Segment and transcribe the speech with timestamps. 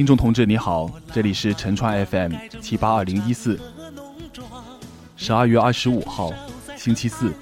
[0.00, 3.60] 听众同志你好，这里是陈川 FM 七八二零一四，
[5.14, 6.32] 十二月二十五号，
[6.74, 7.34] 星期四。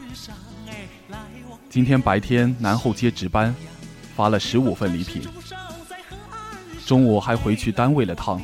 [1.70, 3.54] 今天白天南后街值班，
[4.16, 5.22] 发了十五份礼品。
[6.84, 8.42] 中午还回去单位了趟，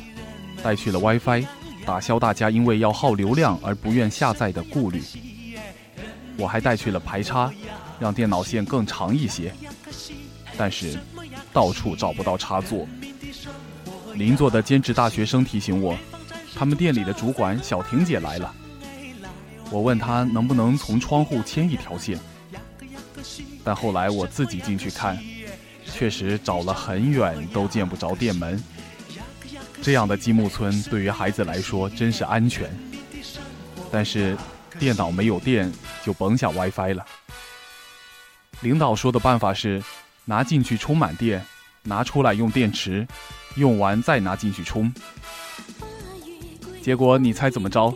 [0.63, 1.45] 带去了 WiFi，
[1.85, 5.03] 打消大家因为要耗流量而不愿下载的顾虑。
[6.37, 7.51] 我还带去了排插，
[7.99, 9.51] 让电脑线更长一些。
[10.55, 10.97] 但是，
[11.51, 12.87] 到处找不到插座。
[14.15, 15.97] 邻座的兼职大学生提醒我，
[16.55, 18.53] 他们店里的主管小婷姐来了。
[19.69, 22.19] 我问她能不能从窗户牵一条线，
[23.63, 25.17] 但后来我自己进去看，
[25.85, 28.61] 确实找了很远都见不着店门。
[29.81, 32.69] 这样的积木村对于孩子来说真是安全，
[33.91, 34.37] 但是
[34.79, 35.71] 电脑没有电
[36.03, 37.05] 就甭想 WiFi 了。
[38.61, 39.83] 领导说的办法是。
[40.27, 41.45] 拿进去充满电，
[41.83, 43.07] 拿出来用电池，
[43.55, 44.93] 用完再拿进去充。
[46.81, 47.93] 结果你猜怎么着？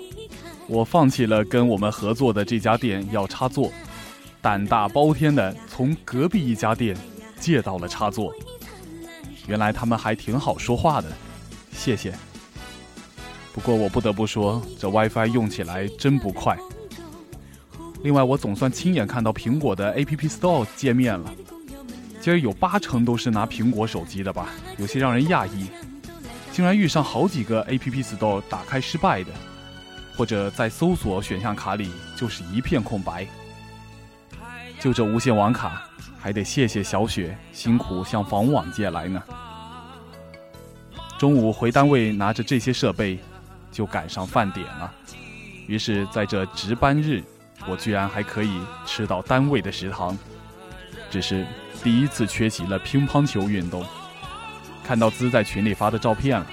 [0.67, 3.71] 我放弃了跟我们合作的这家店要插座，
[4.41, 6.95] 胆大包天的从隔壁一家店
[7.39, 8.33] 借到了插座。
[9.47, 11.07] 原来他们还挺好说话的，
[11.71, 12.13] 谢谢。
[13.51, 16.55] 不过我不得不说，这 WiFi 用起来真不快。
[18.03, 21.33] 另外，我总算亲眼看到苹果的 App Store 界面了。
[22.21, 25.67] 今儿有八成都是拿苹果手机的吧，有些让人讶异，
[26.51, 29.31] 竟然遇上好几个 App Store 打开失败的，
[30.17, 33.25] 或者在搜索选项卡里就是一片空白。
[34.81, 35.83] 就这无线网卡，
[36.19, 39.23] 还得谢谢小雪辛苦向房网借来呢。
[41.17, 43.17] 中午回单位拿着这些设备，
[43.71, 44.93] 就赶上饭点了。
[45.67, 47.23] 于是，在这值班日，
[47.65, 50.17] 我居然还可以吃到单位的食堂，
[51.09, 51.45] 只是。
[51.83, 53.85] 第一次缺席了乒乓球运动，
[54.83, 56.45] 看到兹在群里发的照片了，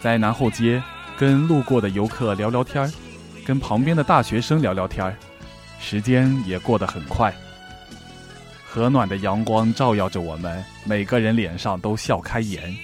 [0.00, 0.82] 在南后街
[1.16, 2.90] 跟路过的游客聊聊天
[3.44, 5.14] 跟旁边的大学生聊聊天
[5.80, 7.34] 时间也过得很快。
[8.64, 12.74] 和暖的阳光照耀着我们，每个人脸上都笑开颜，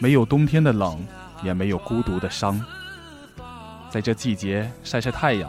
[0.00, 1.06] 没有冬天的冷，
[1.44, 2.60] 也没有孤独的伤。
[3.88, 5.48] 在这季节晒晒太阳。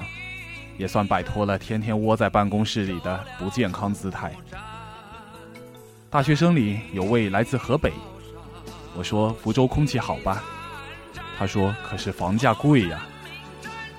[0.78, 4.32] 也算摆脱了天天窝在办公室里的不健康姿态。
[6.10, 7.92] 大学生里有位来自河北，
[8.96, 10.44] 我说福州空气好吧，
[11.38, 13.02] 他说可是房价贵呀，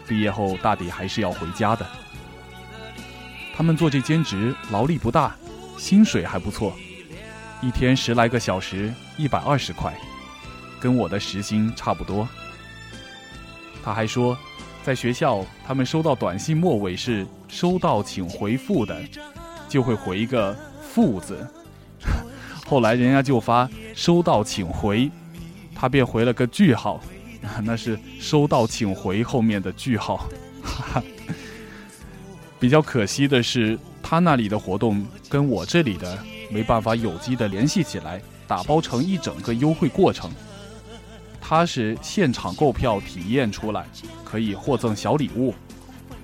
[0.07, 1.85] 毕业后大抵还是要回家的。
[3.55, 5.37] 他们做这兼职劳力不大，
[5.77, 6.73] 薪水还不错，
[7.61, 9.93] 一天十来个小时，一百二十块，
[10.81, 12.29] 跟我的时薪差不多。
[13.85, 14.39] 他还说。
[14.89, 18.99] 在学校，他们收到短信末尾是“收到，请回复”的，
[19.69, 21.47] 就会回一个“复”字。
[22.65, 25.11] 后来人家就发“收到，请回”，
[25.77, 26.99] 他便回了个句号，
[27.63, 30.27] 那是“收到，请回”后面的句号。
[32.59, 36.19] 比较可惜的是，他那里的活动跟我这里的
[36.51, 40.31] 没办法有机的联系起来，打包成一整个优惠过程。
[41.49, 43.87] 他是现场购票体验出来，
[44.23, 45.55] 可以获赠小礼物；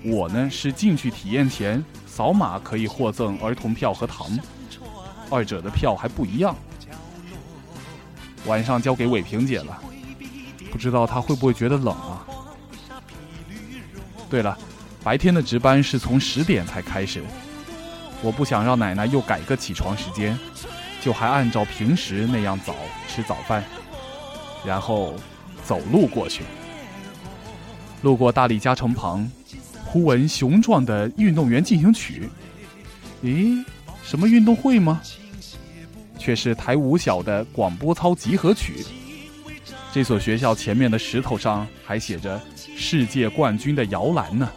[0.02, 4.38] 我呢是进去体验前扫码可以获赠儿童票和糖，
[5.30, 6.54] 二者的票还不一样。
[8.44, 9.82] 晚上交给伟平姐了，
[10.70, 12.26] 不知道她会不会觉得冷啊？
[14.28, 14.58] 对了，
[15.02, 17.24] 白天的值班是从十点才开始，
[18.20, 20.38] 我不想让奶奶又改个起床时间，
[21.00, 22.74] 就还按照平时那样早
[23.08, 23.64] 吃早饭。
[24.64, 25.14] 然后
[25.64, 26.42] 走路过去，
[28.02, 29.30] 路过大力加城旁，
[29.84, 32.28] 忽闻雄壮的运动员进行曲。
[33.22, 33.64] 咦，
[34.02, 35.00] 什么运动会吗？
[36.18, 38.84] 却是台五小的广播操集合曲。
[39.92, 44.48] 这所学校前面的石头上还写着“世界冠军的摇篮”呢。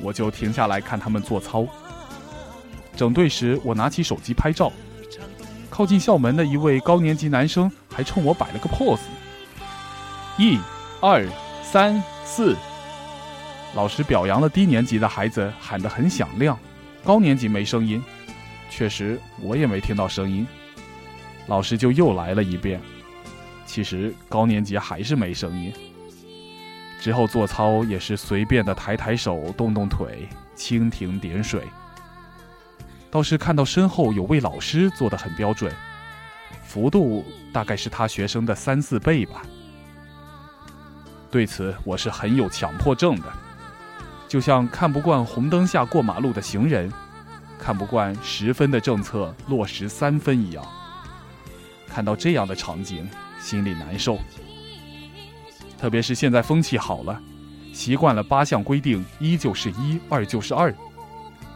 [0.00, 1.66] 我就停下来看他们做操。
[2.94, 4.70] 整队时，我拿起手机拍照。
[5.70, 9.00] 靠近校门的一位高年级男生还冲我摆了个 pose。
[10.36, 10.58] 一、
[11.00, 11.26] 二、
[11.62, 12.54] 三、四，
[13.74, 16.58] 老师表扬了低年级的孩子，喊得很响亮。
[17.02, 18.02] 高年级没声音，
[18.68, 20.46] 确实我也没听到声音。
[21.46, 22.78] 老师就又来了一遍，
[23.64, 25.72] 其实高年级还是没声音。
[27.00, 31.62] 之后做操也是随便的抬抬手、动动腿、蜻蜓点水。
[33.10, 35.72] 倒是看到身后有位老师做的很标准，
[36.64, 39.42] 幅度大概是他学生的三四倍吧。
[41.30, 43.32] 对此我是很有强迫症的，
[44.28, 46.90] 就像看不惯红灯下过马路的行人，
[47.58, 50.64] 看不惯十分的政策落实三分一样。
[51.88, 53.08] 看到这样的场景，
[53.40, 54.18] 心里难受。
[55.78, 57.20] 特别是现在风气好了，
[57.72, 60.74] 习惯了八项规定，一就是一，二就是二，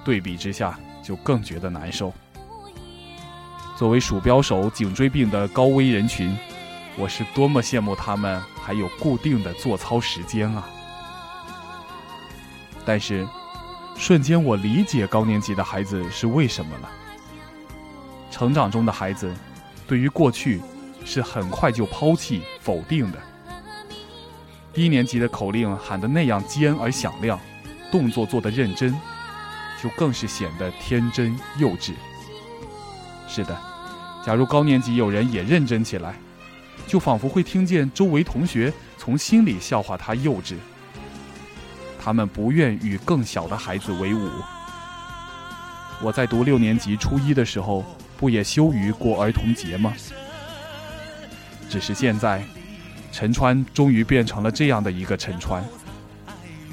[0.04, 2.12] 对比之下就更觉得难受。
[3.80, 6.36] 作为鼠标手、颈椎病的高危人群，
[6.98, 10.68] 我是多么羡慕他们还有固定的做操时间啊！
[12.84, 13.26] 但是，
[13.96, 16.90] 瞬间我理解高年级的孩子是为什么了。
[18.30, 19.34] 成长中的孩子，
[19.88, 20.60] 对于过去
[21.06, 23.18] 是很快就抛弃、否定的。
[24.74, 27.40] 一年级的口令喊得那样尖而响亮，
[27.90, 28.94] 动作做得认真，
[29.82, 31.94] 就更是显得天真幼稚。
[33.26, 33.58] 是的，
[34.24, 36.14] 假如高年级有人也认真起来，
[36.86, 40.54] 就仿佛会听见周围同学从心里笑话他幼稚。
[41.98, 44.28] 他们不愿与更小的孩子为伍。
[46.02, 47.84] 我在读六年级初一的时候，
[48.16, 49.92] 不也羞于过儿童节吗？
[51.68, 52.42] 只是现在。
[53.12, 55.64] 陈川终于变成了这样的一个陈川，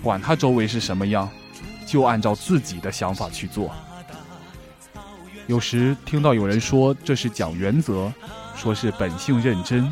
[0.04, 1.28] 管他周围是什么样，
[1.84, 3.74] 就按照自己的想法去做。
[5.48, 8.12] 有时听到有人说这是讲原则，
[8.56, 9.90] 说是本性认真，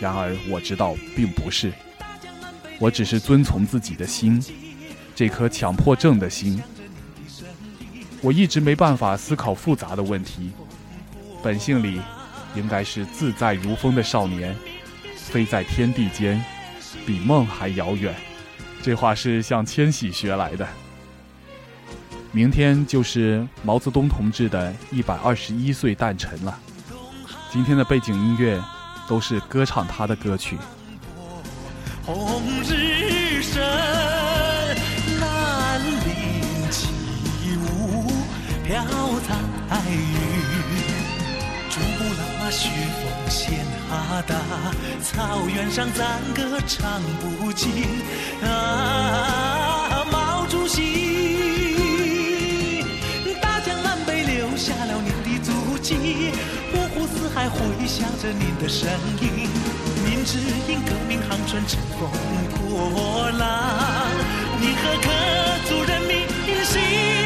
[0.00, 1.72] 然而我知道并不是，
[2.78, 4.40] 我只是遵从自己的心，
[5.14, 6.62] 这颗强迫症的心。
[8.20, 10.52] 我一直没办法思考复杂的问题，
[11.42, 12.00] 本性里
[12.54, 14.56] 应该是自在如风的少年。
[15.16, 16.44] 飞在天地间，
[17.06, 18.14] 比梦还遥远。
[18.82, 20.68] 这话是向千玺学来的。
[22.34, 26.58] 明天就是毛泽东同志的一百二十一岁诞辰了。
[27.50, 28.58] 今天的背景音乐
[29.06, 30.56] 都是歌唱他的歌曲。
[32.06, 33.62] 红日升，
[35.20, 36.88] 南岭起
[37.58, 38.10] 雾
[38.64, 38.82] 飘
[39.28, 39.36] 彩
[39.90, 39.98] 云，
[41.68, 43.60] 珠穆朗玛雪峰线。
[43.90, 44.34] 哈达
[45.02, 47.70] 草原上，赞歌唱不尽
[48.42, 49.71] 啊！
[57.48, 58.88] 湖四海回响着您的声
[59.20, 59.48] 音。
[60.04, 62.08] 您指引革命航船乘风
[62.50, 64.08] 破浪，
[64.60, 65.08] 您和各
[65.68, 66.26] 族人民
[66.64, 67.21] 心。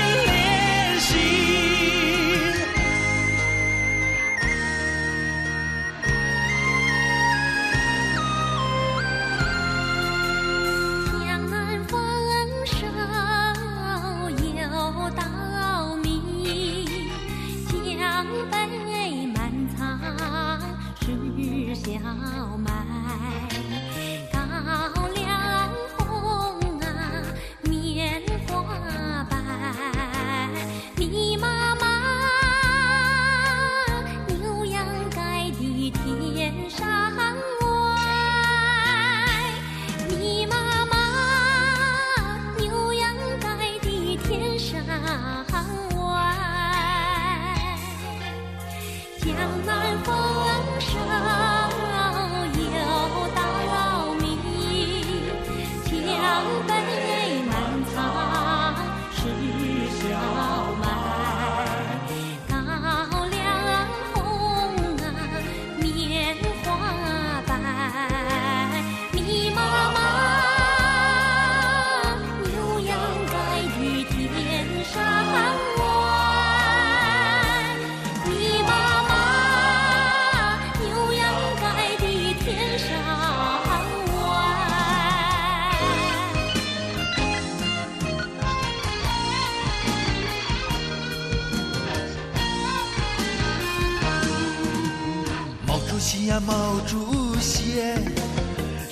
[96.46, 97.80] 毛主席，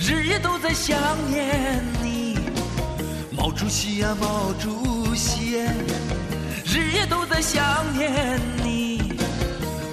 [0.01, 0.99] 日夜都在想
[1.31, 2.37] 念你。
[3.31, 5.59] 毛主席呀，毛主席，
[6.65, 7.63] 日夜都在想
[7.97, 9.13] 念你。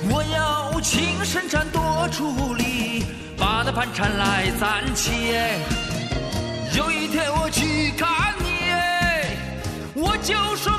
[0.09, 3.05] 我要亲身战斗出力，
[3.37, 5.11] 把那盘缠来攒起。
[6.75, 8.71] 有一天我去看你，
[9.93, 10.70] 我就说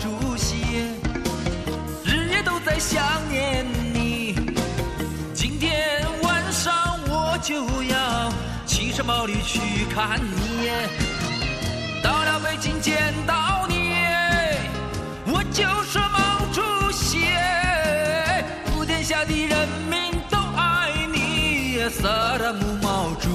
[0.00, 0.56] 主席，
[2.04, 4.34] 日夜都在想念你，
[5.32, 8.32] 今天晚上我就要
[8.66, 9.60] 骑着毛驴去
[9.94, 10.68] 看你。
[12.02, 14.04] 到了北京见到你，
[15.26, 16.60] 我就是毛主
[16.92, 17.26] 席。
[18.66, 23.33] 普天下的人民都爱你，萨达姆毛主席。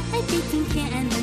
[0.00, 1.19] 我还毕竟天真。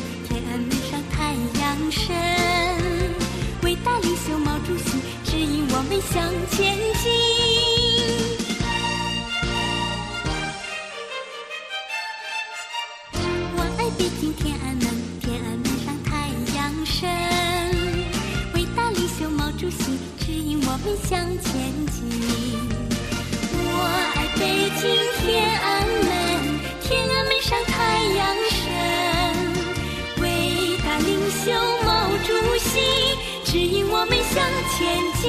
[34.38, 35.26] 向前进。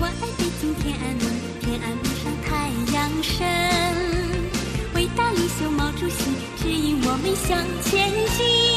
[0.00, 1.24] 我爱北京天安门
[1.60, 3.46] 天安门上太阳升
[4.96, 8.73] 伟大领袖毛主席指引我们向前进。